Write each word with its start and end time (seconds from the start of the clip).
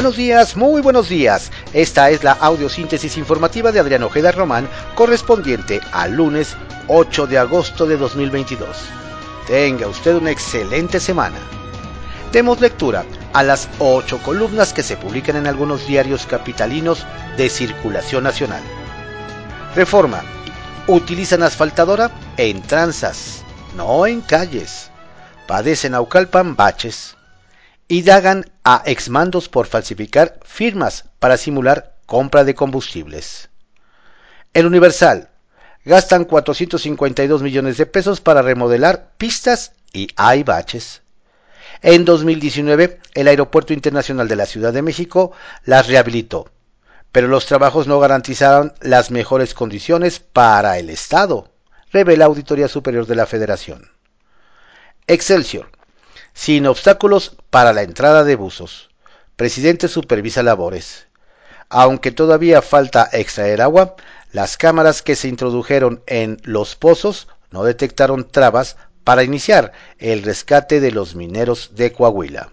Buenos 0.00 0.16
días, 0.16 0.56
muy 0.56 0.80
buenos 0.80 1.10
días. 1.10 1.50
Esta 1.74 2.08
es 2.08 2.24
la 2.24 2.32
audiosíntesis 2.32 3.18
informativa 3.18 3.70
de 3.70 3.80
Adrián 3.80 4.02
Ojeda 4.02 4.32
Román, 4.32 4.66
correspondiente 4.94 5.78
al 5.92 6.14
lunes 6.14 6.56
8 6.88 7.26
de 7.26 7.36
agosto 7.36 7.84
de 7.84 7.98
2022. 7.98 8.66
Tenga 9.46 9.88
usted 9.88 10.14
una 10.14 10.30
excelente 10.30 11.00
semana. 11.00 11.36
Demos 12.32 12.62
lectura 12.62 13.04
a 13.34 13.42
las 13.42 13.68
ocho 13.78 14.16
columnas 14.22 14.72
que 14.72 14.82
se 14.82 14.96
publican 14.96 15.36
en 15.36 15.46
algunos 15.46 15.86
diarios 15.86 16.24
capitalinos 16.24 17.04
de 17.36 17.50
circulación 17.50 18.24
nacional. 18.24 18.62
Reforma. 19.76 20.22
Utilizan 20.86 21.42
asfaltadora 21.42 22.10
en 22.38 22.62
tranzas, 22.62 23.42
no 23.76 24.06
en 24.06 24.22
calles. 24.22 24.90
Padecen 25.46 25.94
Aucalpan 25.94 26.56
baches. 26.56 27.19
Indagan 27.90 28.48
a 28.62 28.84
exmandos 28.86 29.48
por 29.48 29.66
falsificar 29.66 30.38
firmas 30.44 31.06
para 31.18 31.36
simular 31.36 31.96
compra 32.06 32.44
de 32.44 32.54
combustibles. 32.54 33.50
El 34.54 34.66
Universal. 34.66 35.28
Gastan 35.84 36.24
452 36.24 37.42
millones 37.42 37.78
de 37.78 37.86
pesos 37.86 38.20
para 38.20 38.42
remodelar 38.42 39.10
pistas 39.18 39.72
y 39.92 40.06
hay 40.14 40.44
baches. 40.44 41.02
En 41.82 42.04
2019, 42.04 43.00
el 43.14 43.26
Aeropuerto 43.26 43.72
Internacional 43.72 44.28
de 44.28 44.36
la 44.36 44.46
Ciudad 44.46 44.72
de 44.72 44.82
México 44.82 45.32
las 45.64 45.88
rehabilitó, 45.88 46.48
pero 47.10 47.26
los 47.26 47.46
trabajos 47.46 47.88
no 47.88 47.98
garantizaron 47.98 48.72
las 48.80 49.10
mejores 49.10 49.52
condiciones 49.52 50.20
para 50.20 50.78
el 50.78 50.90
Estado, 50.90 51.50
revela 51.90 52.26
Auditoría 52.26 52.68
Superior 52.68 53.06
de 53.06 53.16
la 53.16 53.26
Federación. 53.26 53.90
Excelsior. 55.08 55.79
Sin 56.40 56.66
obstáculos 56.66 57.36
para 57.50 57.74
la 57.74 57.82
entrada 57.82 58.24
de 58.24 58.34
buzos. 58.34 58.88
Presidente 59.36 59.88
supervisa 59.88 60.42
labores. 60.42 61.06
Aunque 61.68 62.12
todavía 62.12 62.62
falta 62.62 63.10
extraer 63.12 63.60
agua, 63.60 63.94
las 64.32 64.56
cámaras 64.56 65.02
que 65.02 65.16
se 65.16 65.28
introdujeron 65.28 66.02
en 66.06 66.38
los 66.44 66.76
pozos 66.76 67.28
no 67.50 67.62
detectaron 67.62 68.26
trabas 68.26 68.78
para 69.04 69.22
iniciar 69.22 69.72
el 69.98 70.22
rescate 70.22 70.80
de 70.80 70.92
los 70.92 71.14
mineros 71.14 71.72
de 71.74 71.92
Coahuila. 71.92 72.50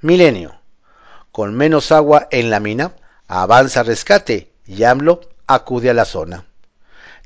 Milenio. 0.00 0.58
Con 1.32 1.54
menos 1.54 1.92
agua 1.92 2.28
en 2.30 2.48
la 2.48 2.60
mina, 2.60 2.96
avanza 3.28 3.82
rescate 3.82 4.50
y 4.64 4.84
AMLO 4.84 5.20
acude 5.46 5.90
a 5.90 5.94
la 5.94 6.06
zona. 6.06 6.46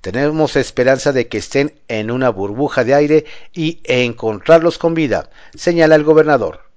Tenemos 0.00 0.54
esperanza 0.56 1.12
de 1.12 1.28
que 1.28 1.38
estén 1.38 1.74
en 1.88 2.10
una 2.10 2.30
burbuja 2.30 2.84
de 2.84 2.94
aire 2.94 3.24
y 3.52 3.80
encontrarlos 3.84 4.78
con 4.78 4.94
vida, 4.94 5.30
señala 5.54 5.96
el 5.96 6.04
gobernador. 6.04 6.68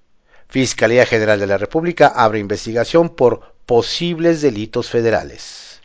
Fiscalía 0.49 1.05
General 1.05 1.39
de 1.39 1.47
la 1.47 1.57
República 1.57 2.07
abre 2.07 2.39
investigación 2.39 3.09
por 3.09 3.53
posibles 3.65 4.41
delitos 4.41 4.89
federales. 4.89 5.81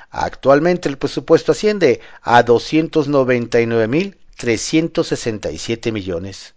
Actualmente 0.09 0.90
el 0.90 0.97
presupuesto 0.97 1.51
asciende 1.51 2.01
a 2.23 2.41
299 2.41 3.88
mil 3.88 4.17
367 4.38 5.91
millones. 5.91 6.55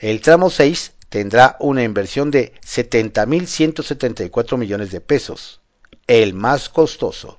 El 0.00 0.22
tramo 0.22 0.50
6 0.50 0.94
tendrá 1.08 1.56
una 1.60 1.82
inversión 1.82 2.30
de 2.30 2.52
70.174 2.64 4.56
millones 4.56 4.90
de 4.90 5.00
pesos, 5.00 5.60
el 6.06 6.34
más 6.34 6.68
costoso. 6.68 7.38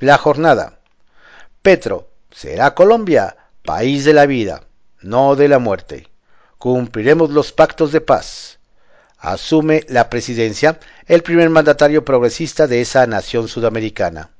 La 0.00 0.18
jornada. 0.18 0.80
Petro 1.62 2.10
será 2.30 2.74
Colombia, 2.74 3.36
país 3.64 4.04
de 4.04 4.12
la 4.12 4.26
vida, 4.26 4.64
no 5.00 5.36
de 5.36 5.48
la 5.48 5.58
muerte. 5.58 6.08
Cumpliremos 6.58 7.30
los 7.30 7.52
pactos 7.52 7.92
de 7.92 8.00
paz. 8.00 8.58
Asume 9.18 9.84
la 9.88 10.10
presidencia 10.10 10.78
el 11.06 11.22
primer 11.22 11.48
mandatario 11.48 12.04
progresista 12.04 12.66
de 12.66 12.80
esa 12.80 13.06
nación 13.06 13.48
sudamericana. 13.48 14.30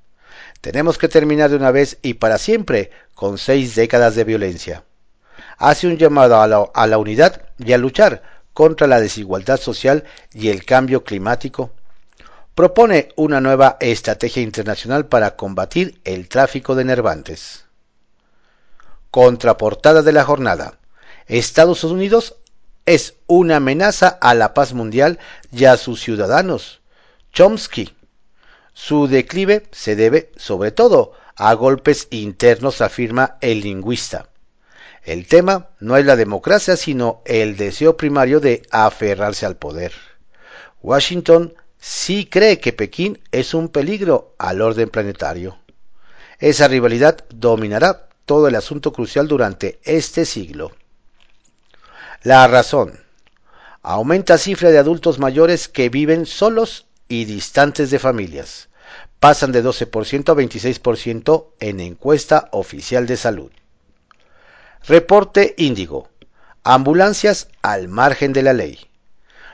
Tenemos 0.60 0.98
que 0.98 1.08
terminar 1.08 1.50
de 1.50 1.56
una 1.56 1.70
vez 1.70 1.98
y 2.02 2.14
para 2.14 2.38
siempre 2.38 2.90
con 3.14 3.38
seis 3.38 3.74
décadas 3.74 4.14
de 4.14 4.24
violencia 4.24 4.84
hace 5.58 5.86
un 5.86 5.96
llamado 5.96 6.40
a 6.40 6.46
la, 6.46 6.64
a 6.74 6.86
la 6.86 6.98
unidad 6.98 7.42
y 7.58 7.72
a 7.72 7.78
luchar 7.78 8.22
contra 8.52 8.86
la 8.86 9.00
desigualdad 9.00 9.60
social 9.60 10.04
y 10.32 10.48
el 10.48 10.64
cambio 10.64 11.04
climático. 11.04 11.72
Propone 12.54 13.08
una 13.16 13.40
nueva 13.40 13.76
estrategia 13.80 14.42
internacional 14.42 15.06
para 15.06 15.34
combatir 15.34 16.00
el 16.04 16.28
tráfico 16.28 16.74
de 16.74 16.84
nervantes. 16.84 17.64
Contraportada 19.10 20.02
de 20.02 20.12
la 20.12 20.24
jornada. 20.24 20.78
Estados 21.26 21.82
Unidos 21.84 22.36
es 22.86 23.14
una 23.26 23.56
amenaza 23.56 24.08
a 24.08 24.34
la 24.34 24.54
paz 24.54 24.72
mundial 24.72 25.18
y 25.50 25.64
a 25.64 25.76
sus 25.76 26.00
ciudadanos. 26.00 26.80
Chomsky. 27.32 27.94
Su 28.72 29.06
declive 29.08 29.66
se 29.72 29.96
debe, 29.96 30.30
sobre 30.36 30.70
todo, 30.70 31.12
a 31.36 31.54
golpes 31.54 32.08
internos, 32.10 32.80
afirma 32.80 33.36
el 33.40 33.60
lingüista. 33.60 34.28
El 35.04 35.26
tema 35.26 35.68
no 35.80 35.98
es 35.98 36.06
la 36.06 36.16
democracia, 36.16 36.76
sino 36.76 37.20
el 37.26 37.58
deseo 37.58 37.96
primario 37.96 38.40
de 38.40 38.62
aferrarse 38.70 39.44
al 39.44 39.56
poder. 39.56 39.92
Washington 40.82 41.54
sí 41.78 42.24
cree 42.24 42.58
que 42.58 42.72
Pekín 42.72 43.20
es 43.30 43.52
un 43.52 43.68
peligro 43.68 44.34
al 44.38 44.62
orden 44.62 44.88
planetario. 44.88 45.58
Esa 46.38 46.68
rivalidad 46.68 47.18
dominará 47.28 48.08
todo 48.24 48.48
el 48.48 48.54
asunto 48.54 48.94
crucial 48.94 49.28
durante 49.28 49.78
este 49.84 50.24
siglo. 50.24 50.72
La 52.22 52.46
razón. 52.48 53.00
Aumenta 53.82 54.38
cifra 54.38 54.70
de 54.70 54.78
adultos 54.78 55.18
mayores 55.18 55.68
que 55.68 55.90
viven 55.90 56.24
solos 56.24 56.86
y 57.08 57.26
distantes 57.26 57.90
de 57.90 57.98
familias. 57.98 58.70
Pasan 59.20 59.52
de 59.52 59.62
12% 59.62 60.30
a 60.30 60.34
26% 60.34 61.46
en 61.60 61.80
encuesta 61.80 62.48
oficial 62.52 63.06
de 63.06 63.18
salud. 63.18 63.50
Reporte 64.86 65.54
Índigo. 65.56 66.10
Ambulancias 66.62 67.48
al 67.62 67.88
margen 67.88 68.34
de 68.34 68.42
la 68.42 68.52
ley. 68.52 68.78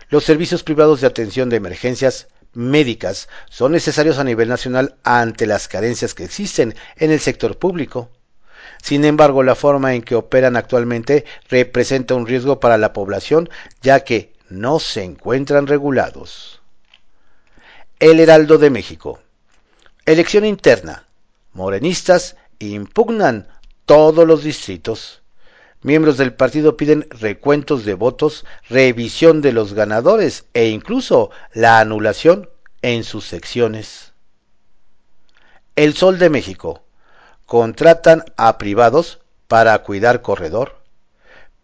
Los 0.08 0.24
servicios 0.24 0.64
privados 0.64 1.00
de 1.00 1.06
atención 1.06 1.48
de 1.48 1.56
emergencias 1.56 2.26
médicas 2.52 3.28
son 3.48 3.70
necesarios 3.70 4.18
a 4.18 4.24
nivel 4.24 4.48
nacional 4.48 4.96
ante 5.04 5.46
las 5.46 5.68
carencias 5.68 6.14
que 6.14 6.24
existen 6.24 6.74
en 6.96 7.12
el 7.12 7.20
sector 7.20 7.58
público. 7.58 8.10
Sin 8.82 9.04
embargo, 9.04 9.44
la 9.44 9.54
forma 9.54 9.94
en 9.94 10.02
que 10.02 10.16
operan 10.16 10.56
actualmente 10.56 11.24
representa 11.48 12.16
un 12.16 12.26
riesgo 12.26 12.58
para 12.58 12.76
la 12.76 12.92
población 12.92 13.48
ya 13.82 14.00
que 14.00 14.32
no 14.48 14.80
se 14.80 15.04
encuentran 15.04 15.68
regulados. 15.68 16.60
El 18.00 18.18
Heraldo 18.18 18.58
de 18.58 18.70
México. 18.70 19.20
Elección 20.06 20.44
interna. 20.44 21.06
Morenistas 21.52 22.34
impugnan 22.58 23.46
todos 23.84 24.26
los 24.26 24.42
distritos. 24.42 25.19
Miembros 25.82 26.18
del 26.18 26.34
partido 26.34 26.76
piden 26.76 27.06
recuentos 27.08 27.86
de 27.86 27.94
votos, 27.94 28.44
revisión 28.68 29.40
de 29.40 29.52
los 29.52 29.72
ganadores 29.72 30.44
e 30.52 30.68
incluso 30.68 31.30
la 31.54 31.80
anulación 31.80 32.50
en 32.82 33.02
sus 33.02 33.24
secciones. 33.26 34.12
El 35.76 35.94
Sol 35.94 36.18
de 36.18 36.28
México. 36.28 36.82
Contratan 37.46 38.24
a 38.36 38.58
privados 38.58 39.20
para 39.48 39.78
cuidar 39.82 40.20
corredor, 40.20 40.82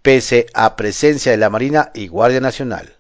pese 0.01 0.47
a 0.55 0.77
presencia 0.77 1.31
de 1.31 1.39
la 1.39 1.51
Marina 1.51 1.91
y 1.95 2.09
Guardia 2.09 2.41
Nacional. 2.41 2.97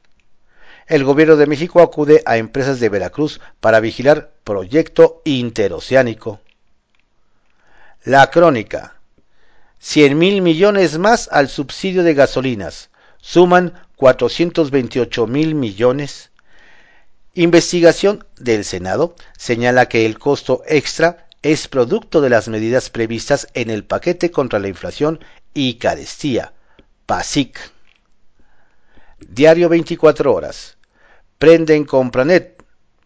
El 0.86 1.02
gobierno 1.02 1.36
de 1.36 1.46
México 1.46 1.80
acude 1.80 2.22
a 2.26 2.36
empresas 2.36 2.78
de 2.78 2.90
Veracruz 2.90 3.40
para 3.60 3.80
vigilar 3.80 4.32
proyecto 4.44 5.22
interoceánico. 5.24 6.40
La 8.04 8.30
crónica 8.30 8.95
100 9.78 10.18
mil 10.18 10.42
millones 10.42 10.98
más 10.98 11.28
al 11.30 11.48
subsidio 11.48 12.02
de 12.02 12.14
gasolinas. 12.14 12.90
Suman 13.20 13.74
428 13.96 15.26
mil 15.26 15.54
millones. 15.54 16.30
Investigación 17.34 18.24
del 18.38 18.64
Senado 18.64 19.14
señala 19.36 19.86
que 19.86 20.06
el 20.06 20.18
costo 20.18 20.62
extra 20.66 21.26
es 21.42 21.68
producto 21.68 22.20
de 22.20 22.30
las 22.30 22.48
medidas 22.48 22.90
previstas 22.90 23.48
en 23.54 23.70
el 23.70 23.84
paquete 23.84 24.30
contra 24.30 24.58
la 24.58 24.68
inflación 24.68 25.20
y 25.54 25.74
carestía, 25.74 26.52
PASIC. 27.06 27.58
Diario 29.20 29.68
24 29.68 30.32
horas. 30.32 30.76
Prenden 31.38 31.84
Compranet, 31.84 32.62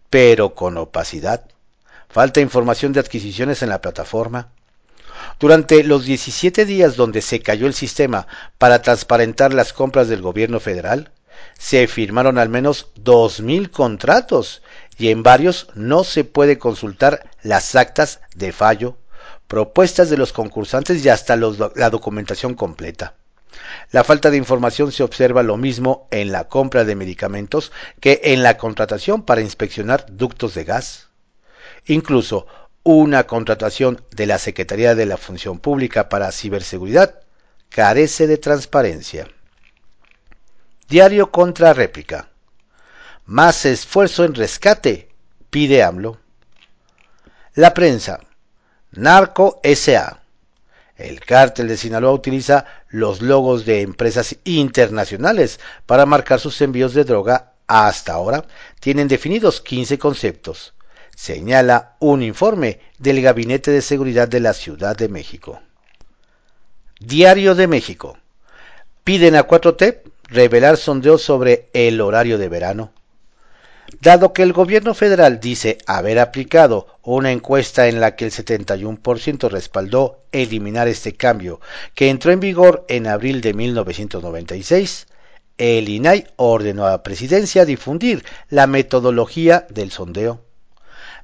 pero 0.09 0.55
con 0.55 0.77
opacidad. 0.77 1.45
Falta 2.09 2.41
información 2.41 2.93
de 2.93 3.01
adquisiciones 3.01 3.63
en 3.63 3.69
la 3.69 3.81
plataforma. 3.81 4.53
Durante 5.41 5.83
los 5.85 6.05
17 6.05 6.67
días 6.67 6.97
donde 6.97 7.23
se 7.23 7.41
cayó 7.41 7.67
el 7.67 7.73
sistema 7.73 8.27
para 8.59 8.83
transparentar 8.83 9.55
las 9.55 9.73
compras 9.73 10.07
del 10.09 10.21
gobierno 10.21 10.61
federal, 10.61 11.13
se 11.59 11.87
firmaron 11.89 12.37
al 12.37 12.51
menos 12.51 12.89
2.000 13.03 13.71
contratos 13.71 14.61
y 14.99 15.09
en 15.09 15.23
varios 15.23 15.69
no 15.75 16.05
se 16.05 16.25
puede 16.25 16.59
consultar 16.59 17.31
las 17.43 17.75
actas 17.75 18.21
de 18.35 18.53
fallo, 18.53 18.99
propuestas 19.49 20.11
de 20.11 20.19
los 20.19 20.35
concursantes 20.35 21.03
y 21.03 21.09
hasta 21.09 21.37
la 21.37 21.89
documentación 21.89 22.55
completa. 22.55 23.15
La 23.93 24.05
falta 24.05 24.31
de 24.31 24.37
información 24.37 24.93
se 24.93 25.03
observa 25.03 25.43
lo 25.43 25.57
mismo 25.57 26.07
en 26.11 26.33
la 26.33 26.49
compra 26.49 26.85
de 26.85 26.97
medicamentos 26.97 27.73
que 27.99 28.21
en 28.25 28.43
la 28.43 28.59
contratación 28.59 29.23
para 29.23 29.41
inspeccionar 29.41 30.05
ductos 30.11 30.53
de 30.53 30.65
gas. 30.65 31.09
Incluso 31.87 32.47
una 32.83 33.27
contratación 33.27 34.03
de 34.11 34.27
la 34.27 34.39
Secretaría 34.39 34.95
de 34.95 35.05
la 35.05 35.19
Función 35.19 35.59
Pública 35.59 36.09
para 36.09 36.33
Ciberseguridad 36.33 37.21
carece 37.69 38.27
de 38.27 38.39
transparencia. 38.39 39.29
Diario 40.89 41.31
contra 41.31 41.75
réplica. 41.75 42.31
Más 43.27 43.65
esfuerzo 43.67 44.25
en 44.25 44.35
rescate, 44.35 45.11
pide 45.51 45.83
AMLO. 45.83 46.19
La 47.55 47.75
prensa. 47.75 48.21
Narco 48.93 49.61
SA. 49.63 50.23
El 50.97 51.21
cártel 51.21 51.69
de 51.69 51.77
Sinaloa 51.77 52.13
utiliza 52.13 52.65
los 52.89 53.23
logos 53.23 53.65
de 53.65 53.83
empresas 53.83 54.37
internacionales 54.45 55.61
para 55.87 56.07
marcar 56.07 56.41
sus 56.41 56.61
envíos 56.61 56.95
de 56.95 57.05
droga. 57.05 57.53
Hasta 57.67 58.15
ahora 58.15 58.45
tienen 58.81 59.07
definidos 59.07 59.61
15 59.61 59.99
conceptos 59.99 60.75
señala 61.15 61.97
un 61.99 62.23
informe 62.23 62.81
del 62.99 63.23
Gabinete 63.23 63.71
de 63.71 63.83
Seguridad 63.83 64.29
de 64.29 64.41
la 64.41 64.53
Ciudad 64.53 64.97
de 64.97 65.09
México. 65.09 65.61
Diario 66.99 67.55
de 67.55 67.67
México. 67.67 68.19
Piden 69.05 69.37
a 69.37 69.47
4T 69.47 70.03
revelar 70.25 70.77
sondeos 70.77 71.23
sobre 71.23 71.69
el 71.73 72.01
horario 72.01 72.39
de 72.39 72.49
verano. 72.49 72.93
Dado 74.01 74.33
que 74.33 74.43
el 74.43 74.53
gobierno 74.53 74.95
federal 74.95 75.41
dice 75.41 75.79
haber 75.87 76.19
aplicado 76.21 76.87
una 77.03 77.33
encuesta 77.33 77.89
en 77.89 78.01
la 78.01 78.15
que 78.15 78.25
el 78.25 78.31
71% 78.31 79.51
respaldó 79.51 80.23
eliminar 80.31 80.87
este 80.87 81.15
cambio, 81.15 81.61
que 81.95 82.09
entró 82.09 82.31
en 82.31 82.41
vigor 82.41 82.85
en 82.89 83.09
abril 83.09 83.41
de 83.41 83.53
1996, 83.53 85.07
el 85.59 85.89
INAI 85.89 86.27
ordenó 86.37 86.87
a 86.87 86.91
la 86.91 87.03
presidencia 87.03 87.65
difundir 87.65 88.25
la 88.49 88.67
metodología 88.67 89.67
del 89.69 89.91
sondeo. 89.91 90.41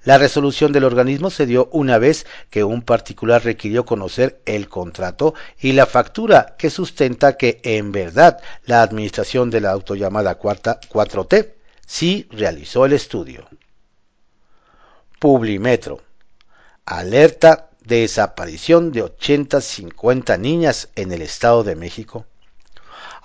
La 0.06 0.18
resolución 0.18 0.70
del 0.70 0.84
organismo 0.84 1.30
se 1.30 1.46
dio 1.46 1.68
una 1.72 1.98
vez 1.98 2.26
que 2.48 2.62
un 2.62 2.82
particular 2.82 3.42
requirió 3.42 3.84
conocer 3.84 4.40
el 4.46 4.68
contrato 4.68 5.34
y 5.58 5.72
la 5.72 5.84
factura 5.84 6.54
que 6.56 6.70
sustenta 6.70 7.36
que 7.36 7.60
en 7.64 7.90
verdad 7.90 8.38
la 8.66 8.82
administración 8.82 9.50
de 9.50 9.60
la 9.60 9.72
autollamada 9.72 10.36
cuarta 10.36 10.78
4T 10.80 11.54
sí 11.84 12.28
realizó 12.30 12.86
el 12.86 12.92
estudio. 12.92 13.48
Publimetro. 15.18 16.00
Alerta 16.84 17.70
de 17.80 18.02
desaparición 18.02 18.92
de 18.92 19.02
80-50 19.02 20.38
niñas 20.38 20.88
en 20.94 21.10
el 21.10 21.20
Estado 21.20 21.64
de 21.64 21.74
México 21.74 22.26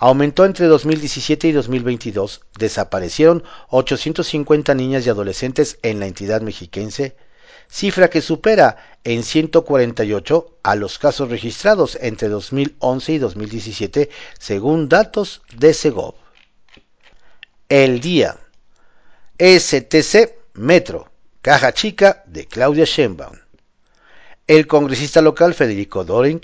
aumentó 0.02 0.44
entre 0.44 0.66
2017 0.66 1.46
y 1.46 1.52
2022. 1.52 2.40
Desaparecieron 2.58 3.44
850 3.68 4.74
niñas 4.74 5.06
y 5.06 5.10
adolescentes 5.10 5.78
en 5.82 6.00
la 6.00 6.08
entidad 6.08 6.40
mexiquense, 6.40 7.16
cifra 7.68 8.10
que 8.10 8.20
supera 8.20 8.98
en 9.04 9.22
148 9.22 10.58
a 10.64 10.74
los 10.74 10.98
casos 10.98 11.30
registrados 11.30 11.96
entre 12.00 12.26
2011 12.26 13.12
y 13.12 13.18
2017, 13.18 14.10
según 14.40 14.88
datos 14.88 15.42
de 15.56 15.72
Segov. 15.72 16.16
El 17.68 18.00
día. 18.00 18.38
STC 19.38 20.34
Metro, 20.54 21.12
caja 21.42 21.72
chica 21.74 22.24
de 22.26 22.48
Claudia 22.48 22.86
Sheinbaum. 22.86 23.38
El 24.48 24.66
congresista 24.66 25.22
local 25.22 25.54
Federico 25.54 26.04
Doring 26.04 26.40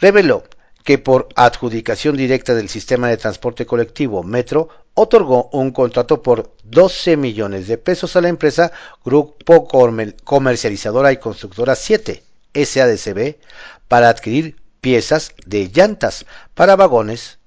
reveló 0.00 0.44
que 0.90 0.98
por 0.98 1.28
adjudicación 1.36 2.16
directa 2.16 2.52
del 2.52 2.68
sistema 2.68 3.06
de 3.06 3.16
transporte 3.16 3.64
colectivo 3.64 4.24
Metro 4.24 4.68
otorgó 4.94 5.48
un 5.52 5.70
contrato 5.70 6.20
por 6.20 6.52
12 6.64 7.16
millones 7.16 7.68
de 7.68 7.78
pesos 7.78 8.16
a 8.16 8.20
la 8.20 8.28
empresa 8.28 8.72
Grupo 9.04 9.68
Comercializadora 10.24 11.12
y 11.12 11.18
Constructora 11.18 11.76
7, 11.76 12.24
SADCB, 12.54 13.36
para 13.86 14.08
adquirir 14.08 14.56
piezas 14.80 15.32
de 15.46 15.70
llantas 15.72 16.26
para 16.54 16.74
vagones, 16.74 17.38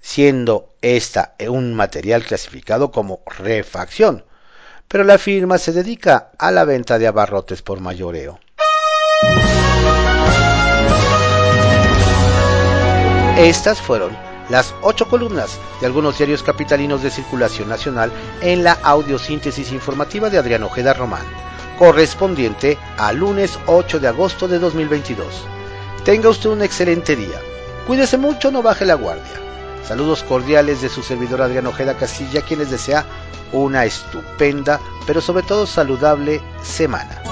siendo 0.00 0.68
esta 0.80 1.34
un 1.48 1.74
material 1.74 2.22
clasificado 2.22 2.92
como 2.92 3.24
refacción, 3.26 4.24
pero 4.86 5.02
la 5.02 5.18
firma 5.18 5.58
se 5.58 5.72
dedica 5.72 6.30
a 6.38 6.52
la 6.52 6.64
venta 6.64 7.00
de 7.00 7.08
abarrotes 7.08 7.62
por 7.62 7.80
mayoreo. 7.80 8.38
Estas 13.42 13.80
fueron 13.80 14.16
las 14.50 14.72
ocho 14.82 15.08
columnas 15.08 15.58
de 15.80 15.86
algunos 15.86 16.16
diarios 16.16 16.44
capitalinos 16.44 17.02
de 17.02 17.10
circulación 17.10 17.68
nacional 17.68 18.12
en 18.40 18.62
la 18.62 18.78
audiosíntesis 18.84 19.72
informativa 19.72 20.30
de 20.30 20.38
Adrián 20.38 20.62
Ojeda 20.62 20.94
Román, 20.94 21.26
correspondiente 21.76 22.78
al 22.98 23.16
lunes 23.16 23.58
8 23.66 23.98
de 23.98 24.06
agosto 24.06 24.46
de 24.46 24.60
2022. 24.60 25.26
Tenga 26.04 26.28
usted 26.28 26.50
un 26.50 26.62
excelente 26.62 27.16
día. 27.16 27.40
Cuídese 27.88 28.16
mucho, 28.16 28.52
no 28.52 28.62
baje 28.62 28.84
la 28.84 28.94
guardia. 28.94 29.40
Saludos 29.82 30.22
cordiales 30.22 30.80
de 30.80 30.88
su 30.88 31.02
servidor 31.02 31.42
Adrián 31.42 31.66
Ojeda 31.66 31.96
Castilla, 31.96 32.42
quien 32.42 32.60
les 32.60 32.70
desea 32.70 33.04
una 33.52 33.84
estupenda, 33.84 34.78
pero 35.04 35.20
sobre 35.20 35.42
todo 35.42 35.66
saludable 35.66 36.40
semana. 36.62 37.31